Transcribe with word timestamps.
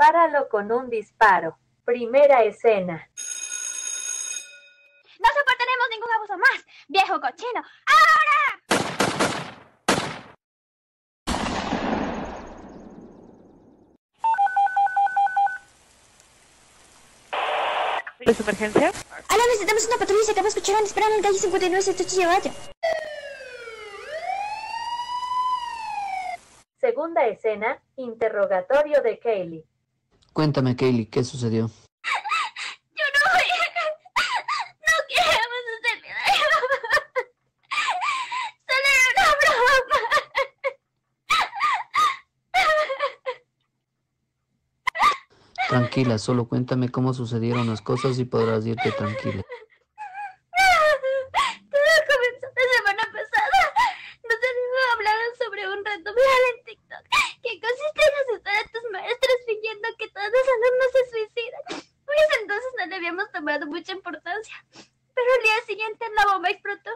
Páralo 0.00 0.48
con 0.48 0.72
un 0.72 0.88
disparo. 0.88 1.58
Primera 1.84 2.42
escena. 2.42 3.06
No 5.18 5.28
soportaremos 5.28 5.88
ningún 5.90 6.10
abuso 6.12 6.38
más, 6.38 6.64
viejo 6.88 7.20
cochino. 7.20 7.62
¡Ahora! 7.84 8.62
¿Es 18.20 18.40
emergencia? 18.40 18.92
Aló, 19.28 19.42
necesitamos 19.48 19.86
una 19.86 19.98
patrulla. 19.98 20.24
Se 20.24 20.32
acaba 20.32 20.44
de 20.44 20.48
escuchar 20.48 20.76
a 20.76 20.80
disparar 20.80 21.12
en 21.12 21.20
calle 21.20 21.38
59 21.38 21.82
7 21.82 22.26
vaya. 22.26 22.52
Segunda 26.78 27.26
escena. 27.26 27.82
Interrogatorio 27.96 29.02
de 29.02 29.18
Kaylee. 29.18 29.69
Cuéntame, 30.40 30.72
Kaylee, 30.74 31.04
¿qué 31.04 31.22
sucedió? 31.22 31.66
Yo 31.68 33.04
no 33.12 33.20
voy 33.30 33.44
a... 33.44 33.64
No 34.86 34.94
queremos 35.06 35.62
hacer 35.76 35.96
nada. 36.08 36.24
Solo 38.66 38.88
era 38.96 39.10
una 39.12 39.26
broma. 39.36 40.00
Tranquila, 45.68 46.16
solo 46.16 46.48
cuéntame 46.48 46.88
cómo 46.88 47.12
sucedieron 47.12 47.68
las 47.68 47.82
cosas 47.82 48.18
y 48.18 48.24
podrás 48.24 48.64
irte 48.64 48.92
tranquila. 48.92 49.42
Todo 51.68 51.96
comenzó 52.08 52.46
la 52.56 52.64
semana 52.78 53.04
pasada. 53.12 53.60
Nos 54.24 54.38
habían 54.38 54.88
hablado 54.94 55.20
sobre 55.36 55.68
un 55.68 55.84
reto 55.84 56.14
viral 56.14 56.42
en 56.56 56.64
TikTok 56.64 57.04
que 57.42 57.60
consiste 57.60 58.02
en 58.04 58.14
asustar 58.20 58.56
a 58.56 58.68
tus 58.68 58.84
maestros 58.92 59.36
fingiendo 59.46 59.88
que 59.98 60.08
todos 60.08 60.28
los 60.28 60.46
alumnos 60.54 60.90
se 60.92 61.02
suicidan. 61.10 61.64
Pues 62.04 62.28
entonces 62.40 62.70
no 62.78 62.86
le 62.86 62.96
habíamos 62.96 63.32
tomado 63.32 63.66
mucha 63.66 63.92
importancia. 63.92 64.56
Pero 65.20 65.36
al 65.36 65.42
día 65.44 65.60
siguiente 65.66 66.06
la 66.16 66.32
bomba 66.32 66.48
explotó. 66.48 66.90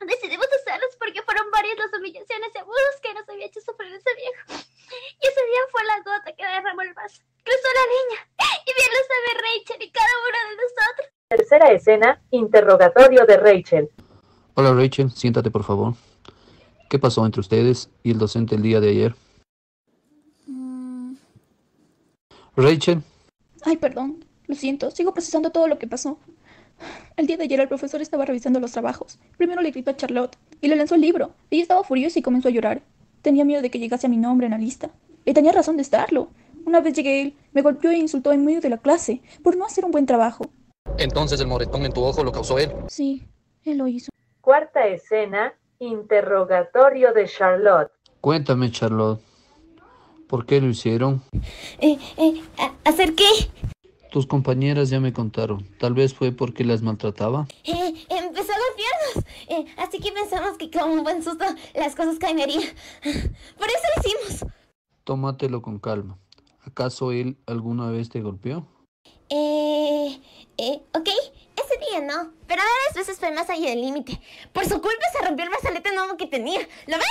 Decidimos 0.00 0.48
usarlos 0.48 0.96
porque 0.98 1.20
fueron 1.22 1.50
varias 1.50 1.76
las 1.76 1.92
humillaciones 1.92 2.48
y 2.54 2.58
abusos 2.58 2.96
que 3.02 3.12
nos 3.12 3.28
había 3.28 3.46
hecho 3.46 3.60
sufrir 3.60 3.92
ese 3.92 4.14
viejo. 4.16 4.64
Y 5.20 5.26
ese 5.26 5.42
día 5.44 5.62
fue 5.70 5.84
la 5.84 5.98
gota 5.98 6.32
que 6.32 6.44
derramó 6.44 6.80
el 6.82 6.94
vaso. 6.94 7.20
Cruzó 7.44 7.68
la 7.68 7.84
línea. 7.92 8.20
Y 8.64 8.72
bien 8.72 8.90
lo 8.96 9.00
sabe 9.04 9.28
Rachel 9.44 9.82
y 9.82 9.90
cada 9.92 10.14
uno 10.24 10.38
de 10.48 10.56
nosotros. 10.56 11.08
Tercera 11.28 11.72
escena. 11.72 12.22
Interrogatorio 12.30 13.26
de 13.26 13.36
Rachel. 13.36 13.90
Hola 14.54 14.72
Rachel, 14.72 15.10
siéntate 15.10 15.50
por 15.50 15.64
favor. 15.64 15.94
¿Qué 16.88 16.98
pasó 16.98 17.26
entre 17.26 17.40
ustedes 17.40 17.90
y 18.02 18.12
el 18.12 18.18
docente 18.18 18.54
el 18.54 18.62
día 18.62 18.80
de 18.80 18.88
ayer? 18.88 19.14
Rachel, 22.56 23.02
Ay, 23.64 23.76
perdón. 23.76 24.24
Lo 24.46 24.54
siento. 24.54 24.90
Sigo 24.90 25.12
procesando 25.12 25.50
todo 25.50 25.68
lo 25.68 25.78
que 25.78 25.86
pasó. 25.86 26.18
El 27.16 27.26
día 27.26 27.36
de 27.36 27.44
ayer 27.44 27.60
el 27.60 27.68
profesor 27.68 28.02
estaba 28.02 28.24
revisando 28.24 28.60
los 28.60 28.72
trabajos. 28.72 29.18
Primero 29.36 29.62
le 29.62 29.70
gritó 29.70 29.90
a 29.90 29.96
Charlotte 29.96 30.36
y 30.60 30.68
le 30.68 30.76
lanzó 30.76 30.96
el 30.96 31.00
libro. 31.00 31.32
Ella 31.50 31.62
estaba 31.62 31.84
furiosa 31.84 32.18
y 32.18 32.22
comenzó 32.22 32.48
a 32.48 32.50
llorar. 32.50 32.82
Tenía 33.22 33.44
miedo 33.44 33.62
de 33.62 33.70
que 33.70 33.78
llegase 33.78 34.06
a 34.06 34.10
mi 34.10 34.16
nombre 34.16 34.46
en 34.46 34.52
la 34.52 34.58
lista. 34.58 34.90
Y 35.24 35.32
tenía 35.32 35.52
razón 35.52 35.76
de 35.76 35.82
estarlo. 35.82 36.28
Una 36.66 36.80
vez 36.80 36.94
llegué 36.94 37.22
él, 37.22 37.36
me 37.52 37.62
golpeó 37.62 37.90
e 37.90 37.96
insultó 37.96 38.32
en 38.32 38.44
medio 38.44 38.60
de 38.60 38.70
la 38.70 38.78
clase 38.78 39.20
por 39.42 39.56
no 39.56 39.64
hacer 39.64 39.84
un 39.84 39.90
buen 39.90 40.06
trabajo. 40.06 40.46
entonces 40.98 41.40
el 41.40 41.46
moretón 41.46 41.84
en 41.84 41.92
tu 41.92 42.02
ojo 42.02 42.24
lo 42.24 42.32
causó 42.32 42.58
él. 42.58 42.72
Sí, 42.88 43.22
él 43.64 43.78
lo 43.78 43.86
hizo. 43.86 44.10
Cuarta 44.40 44.86
escena. 44.86 45.54
Interrogatorio 45.78 47.12
de 47.12 47.26
Charlotte. 47.26 47.90
Cuéntame, 48.20 48.70
Charlotte. 48.70 49.20
¿Por 50.28 50.46
qué 50.46 50.60
lo 50.60 50.68
hicieron? 50.68 51.22
Eh, 51.78 51.98
eh, 52.16 52.42
¿Hacer 52.84 53.14
qué? 53.14 53.24
Tus 54.14 54.28
compañeras 54.28 54.90
ya 54.90 55.00
me 55.00 55.12
contaron. 55.12 55.66
Tal 55.80 55.92
vez 55.92 56.14
fue 56.14 56.30
porque 56.30 56.62
las 56.62 56.82
maltrataba. 56.82 57.48
Eh, 57.64 58.06
empezó 58.08 58.52
a 58.52 58.58
golpearnos. 58.68 59.24
Eh, 59.48 59.74
así 59.76 59.98
que 59.98 60.12
pensamos 60.12 60.56
que 60.56 60.70
con 60.70 60.88
un 60.88 61.02
buen 61.02 61.20
susto 61.20 61.44
las 61.74 61.96
cosas 61.96 62.20
caerían. 62.20 62.62
Por 63.02 63.66
eso 63.66 63.86
lo 63.96 64.02
hicimos. 64.04 64.52
Tómatelo 65.02 65.62
con 65.62 65.80
calma. 65.80 66.16
¿Acaso 66.64 67.10
él 67.10 67.38
alguna 67.46 67.90
vez 67.90 68.08
te 68.08 68.20
golpeó? 68.20 68.68
Eh, 69.30 70.20
eh, 70.58 70.80
ok. 70.92 71.08
Ese 71.08 71.90
día 71.90 72.00
no. 72.02 72.30
Pero 72.46 72.62
varias 72.62 72.94
veces 72.94 73.18
fue 73.18 73.32
más 73.32 73.50
allá 73.50 73.70
del 73.70 73.80
límite. 73.80 74.20
Por 74.52 74.64
su 74.64 74.80
culpa 74.80 75.06
se 75.12 75.26
rompió 75.26 75.44
el 75.44 75.50
brazalete 75.50 75.92
nuevo 75.92 76.16
que 76.16 76.28
tenía. 76.28 76.60
¿Lo 76.86 76.98
ves? 76.98 77.06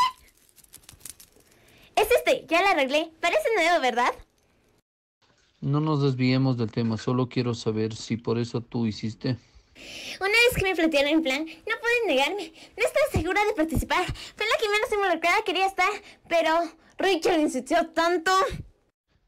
Es 1.98 2.08
este. 2.12 2.46
Ya 2.48 2.62
lo 2.62 2.68
arreglé. 2.70 3.12
Parece 3.20 3.50
nuevo, 3.58 3.82
¿verdad? 3.82 4.14
No 5.64 5.80
nos 5.80 6.04
desviemos 6.04 6.58
del 6.58 6.70
tema, 6.70 6.98
solo 6.98 7.30
quiero 7.30 7.54
saber 7.54 7.96
si 7.96 8.18
por 8.18 8.38
eso 8.38 8.60
tú 8.60 8.86
hiciste. 8.86 9.38
Una 10.20 10.28
vez 10.28 10.58
que 10.58 10.64
me 10.64 10.76
plantearon 10.76 11.14
el 11.14 11.22
plan, 11.22 11.46
no 11.46 11.76
pueden 11.80 12.08
negarme. 12.08 12.52
No 12.76 12.86
estaba 12.86 13.06
segura 13.14 13.46
de 13.46 13.54
participar. 13.54 14.04
Fue 14.06 14.46
la 14.46 14.58
que 14.60 14.70
menos 14.70 14.92
involucrada 14.92 15.38
quería 15.46 15.66
estar. 15.66 15.90
Pero 16.28 16.50
Rachel 16.98 17.40
insistió 17.40 17.88
tanto. 17.92 18.32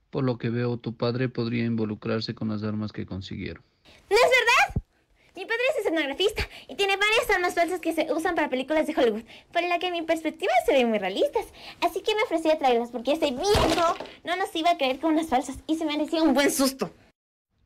Por 0.10 0.26
lo 0.26 0.38
que 0.38 0.50
veo, 0.50 0.76
tu 0.76 0.98
padre 0.98 1.30
podría 1.30 1.64
involucrarse 1.64 2.36
con 2.36 2.50
las 2.50 2.64
armas 2.64 2.92
que 2.92 3.06
consiguieron. 3.06 3.64
¿No 4.10 4.18
es 4.18 4.32
y 6.68 6.76
tiene 6.76 6.98
varias 6.98 7.30
armas 7.34 7.54
falsas 7.54 7.80
que 7.80 7.94
se 7.94 8.12
usan 8.14 8.36
para 8.36 8.50
películas 8.50 8.88
de 8.88 8.94
Hollywood, 8.96 9.24
por 9.52 9.64
la 9.64 9.80
que 9.80 9.88
en 9.88 9.94
mi 9.94 10.02
perspectiva 10.02 10.52
se 10.66 10.74
ven 10.74 10.90
muy 10.90 11.00
realistas. 11.00 11.46
Así 11.82 12.02
que 12.02 12.16
me 12.16 12.24
ofrecí 12.24 12.50
a 12.50 12.58
traerlas 12.58 12.90
porque 12.90 13.14
ese 13.14 13.32
viejo 13.32 13.96
no 14.24 14.36
nos 14.36 14.56
iba 14.56 14.72
a 14.72 14.78
creer 14.78 15.00
con 15.00 15.14
unas 15.14 15.28
falsas 15.28 15.58
y 15.68 15.76
se 15.76 15.86
merecía 15.86 16.24
un 16.24 16.34
buen 16.34 16.52
susto. 16.52 16.92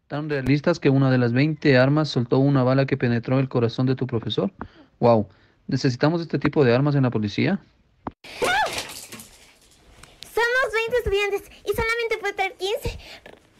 Tan 0.07 0.29
realistas 0.29 0.79
que 0.79 0.89
una 0.89 1.11
de 1.11 1.17
las 1.17 1.33
20 1.33 1.77
armas 1.77 2.09
soltó 2.09 2.39
una 2.39 2.63
bala 2.63 2.85
que 2.85 2.97
penetró 2.97 3.39
el 3.39 3.49
corazón 3.49 3.85
de 3.85 3.95
tu 3.95 4.07
profesor. 4.07 4.51
Wow, 4.99 5.27
¿necesitamos 5.67 6.21
este 6.21 6.39
tipo 6.39 6.63
de 6.63 6.73
armas 6.73 6.95
en 6.95 7.03
la 7.03 7.11
policía? 7.11 7.59
Somos 10.33 10.73
20 10.73 10.97
estudiantes 10.97 11.51
y 11.63 11.69
solamente 11.69 12.17
puedo 12.19 12.35
traer 12.35 12.53
15. 12.53 12.99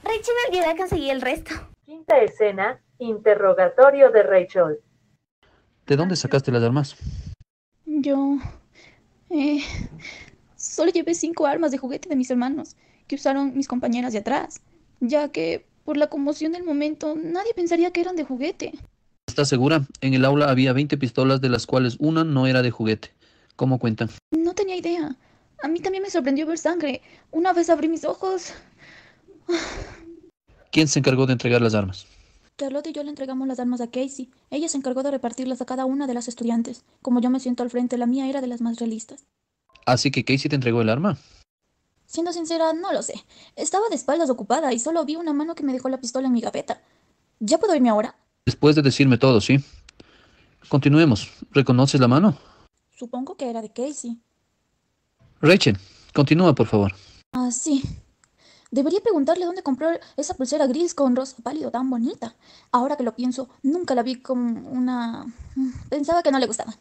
Rachel 0.03 0.33
me 0.51 0.57
olvidó 0.57 0.77
conseguir 0.77 1.11
el 1.11 1.21
resto. 1.21 1.51
Quinta 1.85 2.17
escena. 2.19 2.81
Interrogatorio 2.99 4.11
de 4.11 4.23
Rachel. 4.23 4.79
¿De 5.87 5.95
dónde 5.95 6.15
sacaste 6.15 6.51
las 6.51 6.63
armas? 6.63 6.95
Yo... 7.85 8.37
Eh, 9.31 9.61
solo 10.55 10.91
llevé 10.91 11.13
cinco 11.13 11.45
armas 11.45 11.71
de 11.71 11.77
juguete 11.77 12.09
de 12.09 12.15
mis 12.15 12.29
hermanos, 12.29 12.75
que 13.07 13.15
usaron 13.15 13.55
mis 13.55 13.67
compañeras 13.67 14.13
de 14.13 14.19
atrás, 14.19 14.61
ya 14.99 15.29
que 15.29 15.65
por 15.85 15.97
la 15.97 16.07
conmoción 16.07 16.51
del 16.51 16.63
momento 16.63 17.15
nadie 17.15 17.53
pensaría 17.53 17.91
que 17.91 18.01
eran 18.01 18.15
de 18.15 18.23
juguete. 18.23 18.73
¿Estás 19.27 19.47
segura? 19.49 19.83
En 20.01 20.13
el 20.13 20.25
aula 20.25 20.49
había 20.49 20.73
20 20.73 20.97
pistolas 20.97 21.41
de 21.41 21.49
las 21.49 21.65
cuales 21.65 21.95
una 21.99 22.23
no 22.23 22.47
era 22.47 22.61
de 22.61 22.71
juguete. 22.71 23.11
¿Cómo 23.55 23.79
cuentan? 23.79 24.09
No 24.31 24.53
tenía 24.53 24.75
idea. 24.75 25.15
A 25.61 25.67
mí 25.67 25.79
también 25.79 26.03
me 26.03 26.09
sorprendió 26.09 26.45
ver 26.45 26.57
sangre. 26.57 27.01
Una 27.31 27.53
vez 27.53 27.69
abrí 27.69 27.87
mis 27.87 28.05
ojos. 28.05 28.53
¿Quién 30.71 30.87
se 30.87 30.99
encargó 30.99 31.25
de 31.25 31.33
entregar 31.33 31.61
las 31.61 31.75
armas? 31.75 32.07
Charlotte 32.59 32.87
y 32.87 32.91
yo 32.91 33.03
le 33.03 33.09
entregamos 33.09 33.47
las 33.47 33.59
armas 33.59 33.79
a 33.79 33.87
Casey. 33.87 34.29
Ella 34.49 34.67
se 34.67 34.75
encargó 34.75 35.01
de 35.01 35.11
repartirlas 35.11 35.61
a 35.61 35.65
cada 35.65 35.85
una 35.85 36.07
de 36.07 36.13
las 36.13 36.27
estudiantes. 36.27 36.83
Como 37.01 37.21
yo 37.21 37.29
me 37.29 37.39
siento 37.39 37.63
al 37.63 37.69
frente, 37.69 37.97
la 37.97 38.05
mía 38.05 38.27
era 38.27 38.41
de 38.41 38.47
las 38.47 38.59
más 38.59 38.77
realistas. 38.77 39.25
Así 39.85 40.11
que 40.11 40.25
Casey 40.25 40.49
te 40.49 40.55
entregó 40.55 40.81
el 40.81 40.89
arma. 40.89 41.17
Siendo 42.05 42.33
sincera, 42.33 42.73
no 42.73 42.91
lo 42.91 43.01
sé. 43.01 43.13
Estaba 43.55 43.87
de 43.87 43.95
espaldas 43.95 44.29
ocupada 44.29 44.73
y 44.73 44.79
solo 44.79 45.05
vi 45.05 45.15
una 45.15 45.31
mano 45.31 45.55
que 45.55 45.63
me 45.63 45.71
dejó 45.71 45.87
la 45.87 46.01
pistola 46.01 46.27
en 46.27 46.33
mi 46.33 46.41
gaveta. 46.41 46.81
¿Ya 47.39 47.59
puedo 47.59 47.73
irme 47.75 47.89
ahora? 47.89 48.15
Después 48.45 48.75
de 48.75 48.81
decirme 48.81 49.17
todo, 49.17 49.39
¿sí? 49.39 49.63
Continuemos. 50.67 51.31
¿Reconoces 51.51 52.01
la 52.01 52.09
mano? 52.09 52.37
Supongo 52.91 53.37
que 53.37 53.49
era 53.49 53.61
de 53.61 53.71
Casey. 53.71 54.19
Rachel, 55.39 55.77
continúa, 56.13 56.53
por 56.53 56.67
favor. 56.67 56.93
Ah, 57.31 57.51
sí. 57.51 57.83
Debería 58.71 58.99
preguntarle 59.01 59.45
dónde 59.45 59.63
compró 59.63 59.89
esa 60.15 60.35
pulsera 60.35 60.67
gris 60.67 60.93
con 60.93 61.15
rosa 61.15 61.37
pálido 61.41 61.71
tan 61.71 61.89
bonita. 61.89 62.35
Ahora 62.71 62.97
que 62.97 63.03
lo 63.03 63.15
pienso, 63.15 63.49
nunca 63.63 63.95
la 63.95 64.03
vi 64.03 64.21
con 64.21 64.67
una... 64.67 65.25
Pensaba 65.89 66.21
que 66.21 66.31
no 66.31 66.37
le 66.37 66.45
gustaba. 66.45 66.75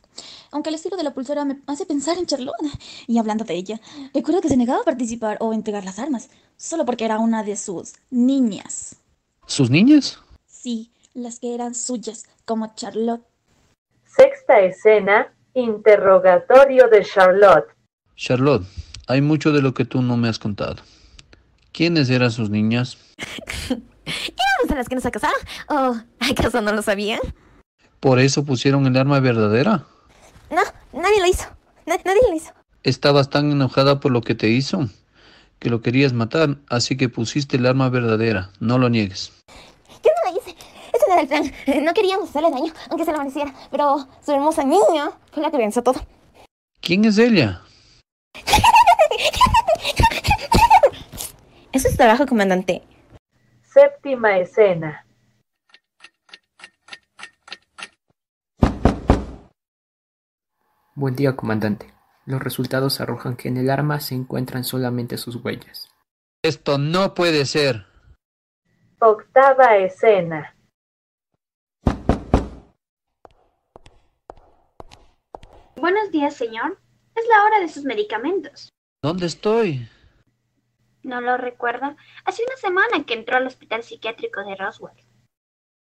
Aunque 0.51 0.69
el 0.69 0.75
estilo 0.75 0.99
de 0.99 1.03
la 1.03 1.15
pulsera 1.15 1.47
me 1.47 1.62
hace 1.67 1.87
pensar 1.87 2.19
en 2.19 2.27
Charlotte. 2.27 2.57
Y 3.07 3.17
hablando 3.17 3.45
de 3.45 3.55
ella, 3.55 3.81
recuerdo 4.12 4.43
que 4.43 4.51
se 4.51 4.59
negaba 4.59 4.83
a 4.83 4.85
participar 4.85 5.39
o 5.41 5.55
entregar 5.55 5.85
las 5.85 5.99
armas, 5.99 6.29
solo 6.59 6.85
porque 6.85 7.07
era 7.07 7.19
una 7.19 7.43
de 7.43 7.57
sus 7.57 7.95
niñas. 8.11 8.97
¿Sus 9.47 9.71
niñas? 9.71 10.19
Sí, 10.47 10.93
las 11.15 11.41
que 11.41 11.55
eran 11.55 11.75
suyas, 11.75 12.27
como 12.45 12.75
Charlotte. 12.75 13.25
Sexta 14.05 14.61
escena. 14.61 15.33
Interrogatorio 15.55 16.89
de 16.89 17.03
Charlotte. 17.03 17.67
Charlotte, 18.15 18.65
hay 19.07 19.23
mucho 19.23 19.53
de 19.53 19.62
lo 19.62 19.73
que 19.73 19.87
tú 19.87 20.03
no 20.03 20.17
me 20.17 20.29
has 20.29 20.39
contado. 20.39 20.77
¿Quiénes 21.79 22.11
eran 22.11 22.33
sus 22.33 22.51
niñas? 22.51 22.99
¿Éramos 23.71 24.71
a 24.71 24.75
las 24.75 24.89
que 24.89 24.97
nos 24.97 25.05
casaron? 25.05 25.39
¿O 25.69 25.95
acaso 26.19 26.61
no 26.61 26.73
lo 26.73 26.83
sabían? 26.83 27.21
¿Por 28.01 28.19
eso 28.19 28.45
pusieron 28.45 28.85
el 28.89 28.97
arma 28.97 29.21
verdadera? 29.21 29.87
No, 30.51 30.61
nadie 30.93 31.21
lo 31.21 31.27
hizo. 31.27 31.45
Na- 31.87 31.95
nadie 32.05 32.21
lo 32.29 32.35
hizo. 32.35 32.51
¿Estabas 32.83 33.31
tan 33.31 33.53
enojada 33.53 34.01
por 34.01 34.11
lo 34.11 34.23
que 34.23 34.35
te 34.35 34.49
hizo? 34.49 34.89
que 35.61 35.71
lo 35.71 35.81
querías 35.83 36.13
matar, 36.13 36.57
así 36.69 36.97
que 36.97 37.09
pusiste 37.09 37.59
el 37.59 37.67
arma 37.67 37.91
verdadera. 37.91 38.51
No 38.59 38.77
lo 38.79 38.89
niegues. 38.89 39.31
Yo 40.03 40.11
no 40.25 40.33
la 40.33 40.37
hice. 40.37 40.51
Ese 40.93 41.05
no 41.07 41.13
era 41.13 41.23
el 41.23 41.29
plan. 41.29 41.53
Eh, 41.67 41.81
No 41.81 41.95
queríamos 41.95 42.31
hacerle 42.31 42.51
daño, 42.51 42.73
aunque 42.91 43.05
se 43.05 43.13
lo 43.13 43.19
mereciera. 43.19 43.55
Pero 43.71 44.09
su 44.27 44.33
hermosa 44.33 44.65
niña 44.65 45.13
fue 45.33 45.45
la 45.45 45.53
que 45.53 45.59
pensó 45.59 45.81
todo. 45.85 46.05
¿Quién 46.81 47.05
es 47.05 47.19
ella? 47.19 47.63
Eso 51.70 51.88
es 51.88 51.97
trabajo, 51.99 52.25
comandante. 52.26 52.82
Séptima 53.62 54.38
escena. 54.38 55.05
Buen 60.94 61.15
día, 61.15 61.37
comandante. 61.37 61.93
Los 62.25 62.43
resultados 62.43 63.00
arrojan 63.00 63.37
que 63.37 63.49
en 63.49 63.59
el 63.59 63.69
arma 63.69 64.00
se 64.00 64.15
encuentran 64.15 64.65
solamente 64.65 65.19
sus 65.19 65.37
huellas. 65.37 65.88
Esto 66.43 66.79
no 66.79 67.15
puede 67.15 67.44
ser. 67.44 67.87
Octava 68.99 69.76
escena. 69.76 70.55
Buenos 75.76 76.11
días, 76.11 76.35
señor. 76.35 76.79
Es 77.14 77.25
la 77.29 77.44
hora 77.44 77.61
de 77.61 77.69
sus 77.69 77.85
medicamentos. 77.85 78.71
¿Dónde 79.03 79.26
estoy? 79.26 79.88
¿No 81.09 81.23
lo 81.23 81.39
recuerda? 81.39 81.97
Hace 82.27 82.43
una 82.45 82.57
semana 82.57 83.07
que 83.07 83.15
entró 83.15 83.39
al 83.39 83.47
hospital 83.47 83.83
psiquiátrico 83.83 84.45
de 84.45 84.57
Roswell. 84.57 85.08